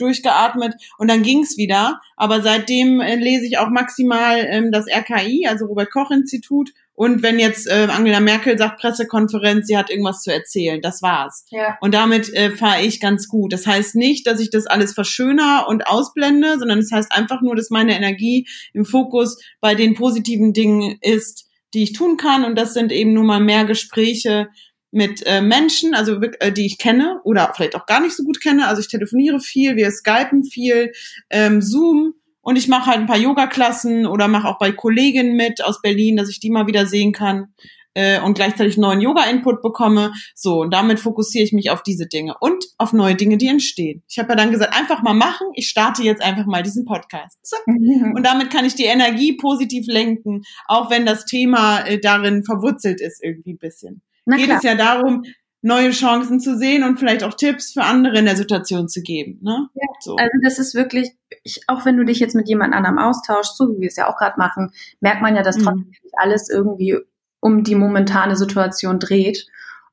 [0.00, 2.00] durchgeatmet und dann ging's wieder.
[2.16, 6.70] Aber seitdem äh, lese ich auch maximal ähm, das RKI, also Robert Koch Institut.
[6.94, 11.46] Und wenn jetzt äh, Angela Merkel sagt Pressekonferenz, sie hat irgendwas zu erzählen, das war's.
[11.48, 11.78] Ja.
[11.80, 13.54] Und damit äh, fahre ich ganz gut.
[13.54, 17.40] Das heißt nicht, dass ich das alles verschöner und ausblende, sondern es das heißt einfach
[17.40, 22.44] nur, dass meine Energie im Fokus bei den positiven Dingen ist, die ich tun kann.
[22.44, 24.48] Und das sind eben nun mal mehr Gespräche
[24.90, 28.40] mit äh, Menschen, also äh, die ich kenne oder vielleicht auch gar nicht so gut
[28.40, 28.66] kenne.
[28.66, 30.92] Also ich telefoniere viel, wir skypen viel,
[31.30, 35.62] ähm, Zoom und ich mache halt ein paar Yoga-Klassen oder mache auch bei Kolleginnen mit
[35.62, 37.48] aus Berlin, dass ich die mal wieder sehen kann
[37.94, 40.12] äh, und gleichzeitig neuen Yoga-Input bekomme.
[40.34, 44.02] So, und damit fokussiere ich mich auf diese Dinge und auf neue Dinge, die entstehen.
[44.08, 45.48] Ich habe ja dann gesagt, einfach mal machen.
[45.54, 47.38] Ich starte jetzt einfach mal diesen Podcast.
[47.42, 47.60] Zack.
[47.66, 53.00] Und damit kann ich die Energie positiv lenken, auch wenn das Thema äh, darin verwurzelt
[53.00, 54.02] ist irgendwie ein bisschen.
[54.30, 54.58] Na Geht klar.
[54.58, 55.24] es ja darum,
[55.60, 59.40] neue Chancen zu sehen und vielleicht auch Tipps für andere in der Situation zu geben.
[59.42, 59.68] Ne?
[59.74, 60.16] Ja, so.
[60.16, 61.10] Also das ist wirklich,
[61.42, 64.08] ich, auch wenn du dich jetzt mit jemand anderem austauschst, so wie wir es ja
[64.08, 65.64] auch gerade machen, merkt man ja, dass mhm.
[65.64, 66.96] trotzdem alles irgendwie
[67.40, 69.46] um die momentane Situation dreht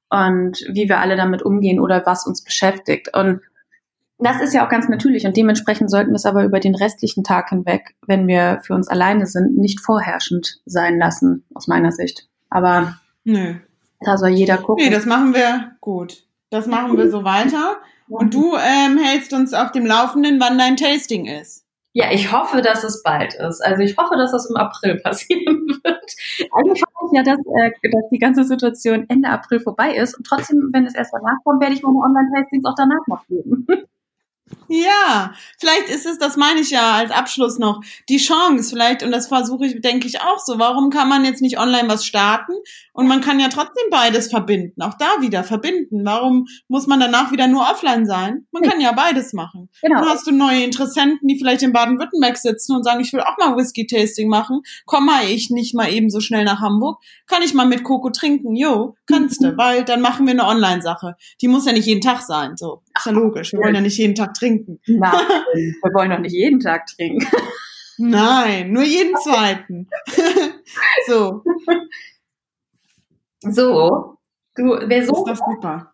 [0.09, 3.09] und wie wir alle damit umgehen oder was uns beschäftigt.
[3.13, 3.41] Und
[4.19, 7.23] das ist ja auch ganz natürlich und dementsprechend sollten wir es aber über den restlichen
[7.23, 12.27] Tag hinweg, wenn wir für uns alleine sind, nicht vorherrschend sein lassen, aus meiner Sicht.
[12.49, 13.55] Aber Nö.
[13.99, 14.85] Da soll jeder gucken.
[14.85, 16.23] Nee, das machen wir gut.
[16.49, 17.77] Das machen wir so weiter.
[18.09, 21.65] Und du ähm, hältst uns auf dem Laufenden, wann dein Tasting ist.
[21.93, 23.59] Ja, ich hoffe, dass es bald ist.
[23.59, 26.15] Also ich hoffe, dass das im April passieren wird.
[26.53, 30.15] Eigentlich hoffe ich ja, dass, äh, dass die ganze Situation Ende April vorbei ist.
[30.15, 33.67] Und trotzdem, wenn es erst danach kommt, werde ich meine Online-Tastings auch danach noch geben.
[34.69, 39.11] Ja, vielleicht ist es, das meine ich ja als Abschluss noch, die Chance vielleicht, und
[39.11, 42.53] das versuche ich, denke ich auch so, warum kann man jetzt nicht online was starten
[42.93, 46.03] und man kann ja trotzdem beides verbinden, auch da wieder verbinden.
[46.03, 48.45] Warum muss man danach wieder nur offline sein?
[48.51, 49.69] Man kann ja beides machen.
[49.81, 50.01] Genau.
[50.01, 53.37] Dann hast du neue Interessenten, die vielleicht in Baden-Württemberg sitzen und sagen, ich will auch
[53.37, 57.65] mal Whisky-Tasting machen, komme ich nicht mal eben so schnell nach Hamburg, kann ich mal
[57.65, 58.55] mit Coco trinken?
[58.55, 61.15] Jo, kannst du, weil dann machen wir eine Online-Sache.
[61.41, 62.81] Die muss ja nicht jeden Tag sein, so.
[62.97, 63.53] Ist ja logisch.
[63.53, 64.79] Wir wollen ja nicht jeden Tag trinken.
[64.87, 65.11] Nein,
[65.53, 67.27] wir wollen doch nicht jeden Tag trinken.
[67.97, 69.87] Nein, nur jeden zweiten.
[71.07, 71.43] so.
[73.41, 74.17] So.
[74.55, 75.25] Du, wer so.
[75.25, 75.93] Ist doch super.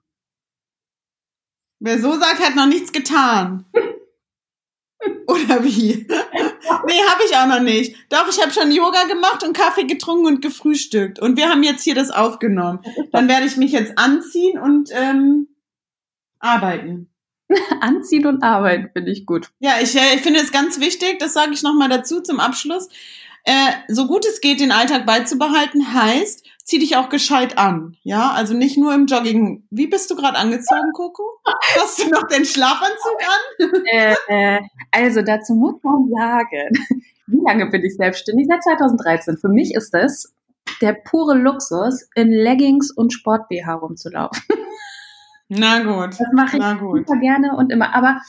[1.80, 3.66] Wer so sagt, hat noch nichts getan.
[5.28, 6.08] Oder wie?
[6.08, 7.96] nee, habe ich auch noch nicht.
[8.10, 11.20] Doch, ich habe schon Yoga gemacht und Kaffee getrunken und gefrühstückt.
[11.20, 12.80] Und wir haben jetzt hier das aufgenommen.
[13.12, 15.48] Dann werde ich mich jetzt anziehen und ähm,
[16.44, 17.10] arbeiten.
[17.82, 19.50] Anziehen und arbeiten finde ich gut.
[19.60, 22.90] Ja, ich, äh, ich finde es ganz wichtig, das sage ich nochmal dazu zum Abschluss.
[23.46, 27.98] Äh, so gut es geht, den Alltag beizubehalten, heißt, zieh dich auch gescheit an.
[28.04, 29.68] Ja, also nicht nur im Jogging.
[29.70, 31.24] Wie bist du gerade angezogen, Coco?
[31.76, 33.70] Hast du noch den Schlafanzug an?
[33.92, 38.48] Äh, äh, also dazu muss man sagen, wie lange bin ich selbstständig?
[38.48, 39.38] Seit 2013.
[39.38, 40.34] Für mich ist es
[40.80, 44.42] der pure Luxus, in Leggings und Sport-BH rumzulaufen.
[45.58, 46.20] Na gut.
[46.20, 47.96] Das mache ich super gerne und immer.
[47.96, 48.20] Aber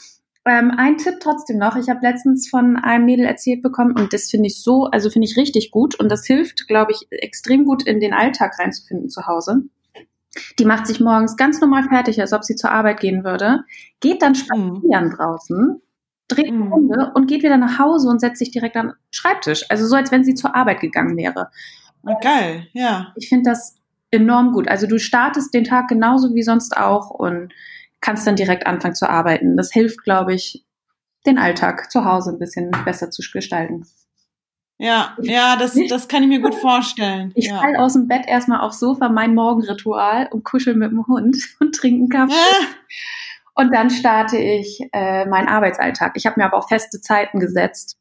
[0.45, 1.75] ähm, ein Tipp trotzdem noch.
[1.75, 5.27] Ich habe letztens von einem Mädel erzählt bekommen und das finde ich so, also finde
[5.27, 9.25] ich richtig gut und das hilft, glaube ich, extrem gut in den Alltag reinzufinden zu
[9.25, 9.63] Hause.
[10.59, 13.63] Die macht sich morgens ganz normal fertig, als ob sie zur Arbeit gehen würde,
[14.01, 15.15] geht dann spazieren mm.
[15.15, 15.81] draußen,
[16.27, 16.73] dreht eine mm.
[16.73, 19.65] Runde und geht wieder nach Hause und setzt sich direkt an den Schreibtisch.
[19.69, 21.49] Also so, als wenn sie zur Arbeit gegangen wäre.
[22.21, 23.13] Geil, ja.
[23.15, 23.77] Ich finde das
[24.15, 24.67] enorm gut.
[24.67, 27.53] Also du startest den Tag genauso wie sonst auch und
[28.01, 29.57] kannst dann direkt anfangen zu arbeiten.
[29.57, 30.65] Das hilft, glaube ich,
[31.25, 33.85] den Alltag zu Hause ein bisschen besser zu gestalten.
[34.77, 37.31] Ja, ja, das, das kann ich mir gut vorstellen.
[37.35, 37.59] Ich ja.
[37.59, 41.73] fall aus dem Bett erstmal aufs Sofa, mein Morgenritual und kuschel mit dem Hund und
[41.73, 42.33] trinke einen Kaffee.
[42.33, 42.67] Ja.
[43.55, 46.11] Und dann starte ich äh, meinen Arbeitsalltag.
[46.15, 47.97] Ich habe mir aber auch feste Zeiten gesetzt,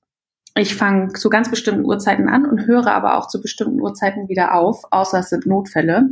[0.57, 4.55] ich fange zu ganz bestimmten Uhrzeiten an und höre aber auch zu bestimmten Uhrzeiten wieder
[4.55, 6.11] auf, außer es sind Notfälle,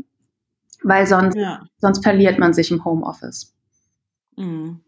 [0.83, 1.62] weil sonst, ja.
[1.78, 3.55] sonst verliert man sich im Homeoffice.
[4.37, 4.81] Mhm.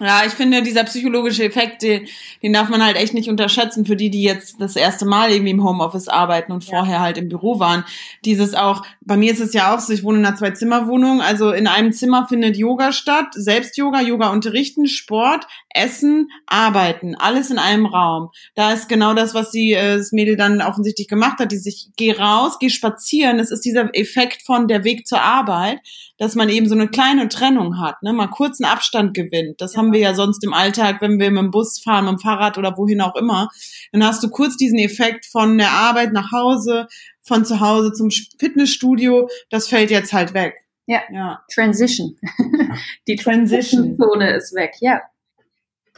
[0.00, 2.08] Ja, ich finde, dieser psychologische Effekt, den,
[2.42, 5.52] den, darf man halt echt nicht unterschätzen für die, die jetzt das erste Mal irgendwie
[5.52, 6.78] im Homeoffice arbeiten und ja.
[6.78, 7.84] vorher halt im Büro waren.
[8.24, 11.52] Dieses auch, bei mir ist es ja auch so, ich wohne in einer Zwei-Zimmer-Wohnung, also
[11.52, 17.86] in einem Zimmer findet Yoga statt, Selbst-Yoga, Yoga unterrichten, Sport, Essen, Arbeiten, alles in einem
[17.86, 18.30] Raum.
[18.54, 21.90] Da ist genau das, was sie, äh, das Mädel dann offensichtlich gemacht hat, die sich,
[21.96, 25.80] geh raus, geh spazieren, es ist dieser Effekt von der Weg zur Arbeit,
[26.18, 29.60] dass man eben so eine kleine Trennung hat, ne, mal kurzen Abstand gewinnt.
[29.60, 32.18] Das haben wir ja sonst im Alltag, wenn wir mit dem Bus fahren, mit dem
[32.18, 33.48] Fahrrad oder wohin auch immer.
[33.92, 36.86] Dann hast du kurz diesen Effekt von der Arbeit nach Hause,
[37.22, 39.28] von zu Hause zum Fitnessstudio.
[39.50, 40.54] Das fällt jetzt halt weg.
[40.86, 41.02] Ja.
[41.12, 41.42] ja.
[41.52, 42.16] Transition.
[43.08, 45.00] Die Transition-Zone ist weg, ja.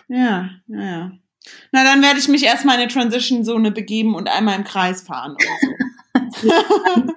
[0.09, 1.13] Ja, ja, ja.
[1.73, 5.33] Na, dann werde ich mich erstmal in eine Transition-Zone begeben und einmal im Kreis fahren
[5.33, 5.75] oder so.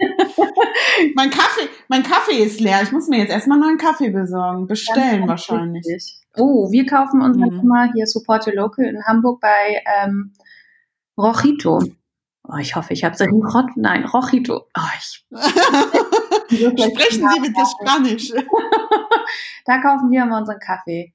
[1.15, 2.81] mein Kaffee, mein Kaffee ist leer.
[2.83, 4.67] Ich muss mir jetzt erstmal neuen Kaffee besorgen.
[4.67, 5.85] Bestellen wahrscheinlich.
[5.85, 6.17] Richtig.
[6.35, 7.67] Oh, wir kaufen uns mhm.
[7.67, 10.33] mal hier Support Your Local in Hamburg bei ähm,
[11.17, 11.81] Rochito.
[12.47, 14.67] Oh, ich hoffe, ich habe so einen Rot, nein, Rojito.
[14.77, 15.25] Oh, ich,
[16.49, 18.31] Sprechen Sie bitte Spanisch.
[19.65, 21.13] da kaufen wir immer unseren Kaffee.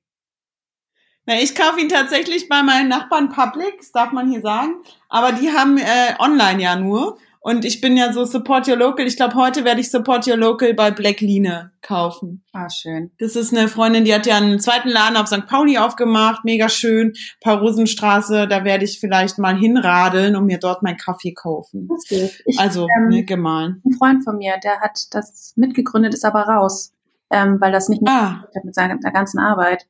[1.27, 4.83] Na, ich kaufe ihn tatsächlich bei meinen Nachbarn Public, das darf man hier sagen.
[5.09, 7.17] Aber die haben äh, online ja nur.
[7.45, 9.05] Und ich bin ja so Support Your Local.
[9.05, 12.45] Ich glaube, heute werde ich Support Your Local bei Black Line kaufen.
[12.53, 13.11] Ah, schön.
[13.19, 15.49] Das ist eine Freundin, die hat ja einen zweiten Laden auf St.
[15.49, 16.45] Pauli aufgemacht.
[16.45, 17.15] Mega schön.
[17.41, 18.47] Parosenstraße.
[18.47, 21.89] Da werde ich vielleicht mal hinradeln und mir dort meinen Kaffee kaufen.
[22.09, 23.83] Ich, also, ähm, ne, gemahlen.
[23.85, 26.93] Ein Freund von mir, der hat das mitgegründet, ist aber raus,
[27.31, 29.87] ähm, weil das nicht mehr Ah, mit seiner ganzen Arbeit.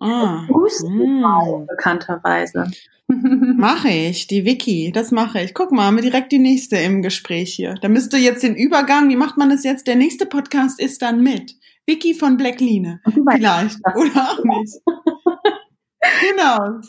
[0.00, 0.46] Ah.
[0.48, 1.66] Hustenfrau, Mm.
[1.66, 2.70] bekannterweise.
[3.08, 5.54] Mache ich, die Wiki, das mache ich.
[5.54, 7.74] Guck mal, haben wir direkt die nächste im Gespräch hier.
[7.80, 9.86] Da müsste jetzt den Übergang, wie macht man das jetzt?
[9.86, 11.56] Der nächste Podcast ist dann mit
[11.86, 13.00] Wiki von Black Line.
[13.04, 13.78] Und du weißt, Vielleicht.
[13.96, 14.74] Oder auch nicht.
[16.28, 16.80] genau.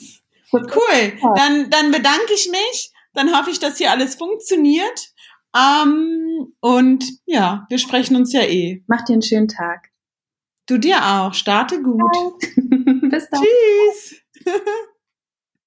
[0.51, 1.13] Cool.
[1.35, 2.91] Dann, dann bedanke ich mich.
[3.13, 5.13] Dann hoffe ich, dass hier alles funktioniert.
[5.55, 8.83] Ähm, und ja, wir sprechen uns ja eh.
[8.87, 9.87] Mach dir einen schönen Tag.
[10.67, 11.33] Du dir auch.
[11.33, 12.01] Starte gut.
[13.19, 13.43] Bis dann.
[13.43, 14.21] Tschüss.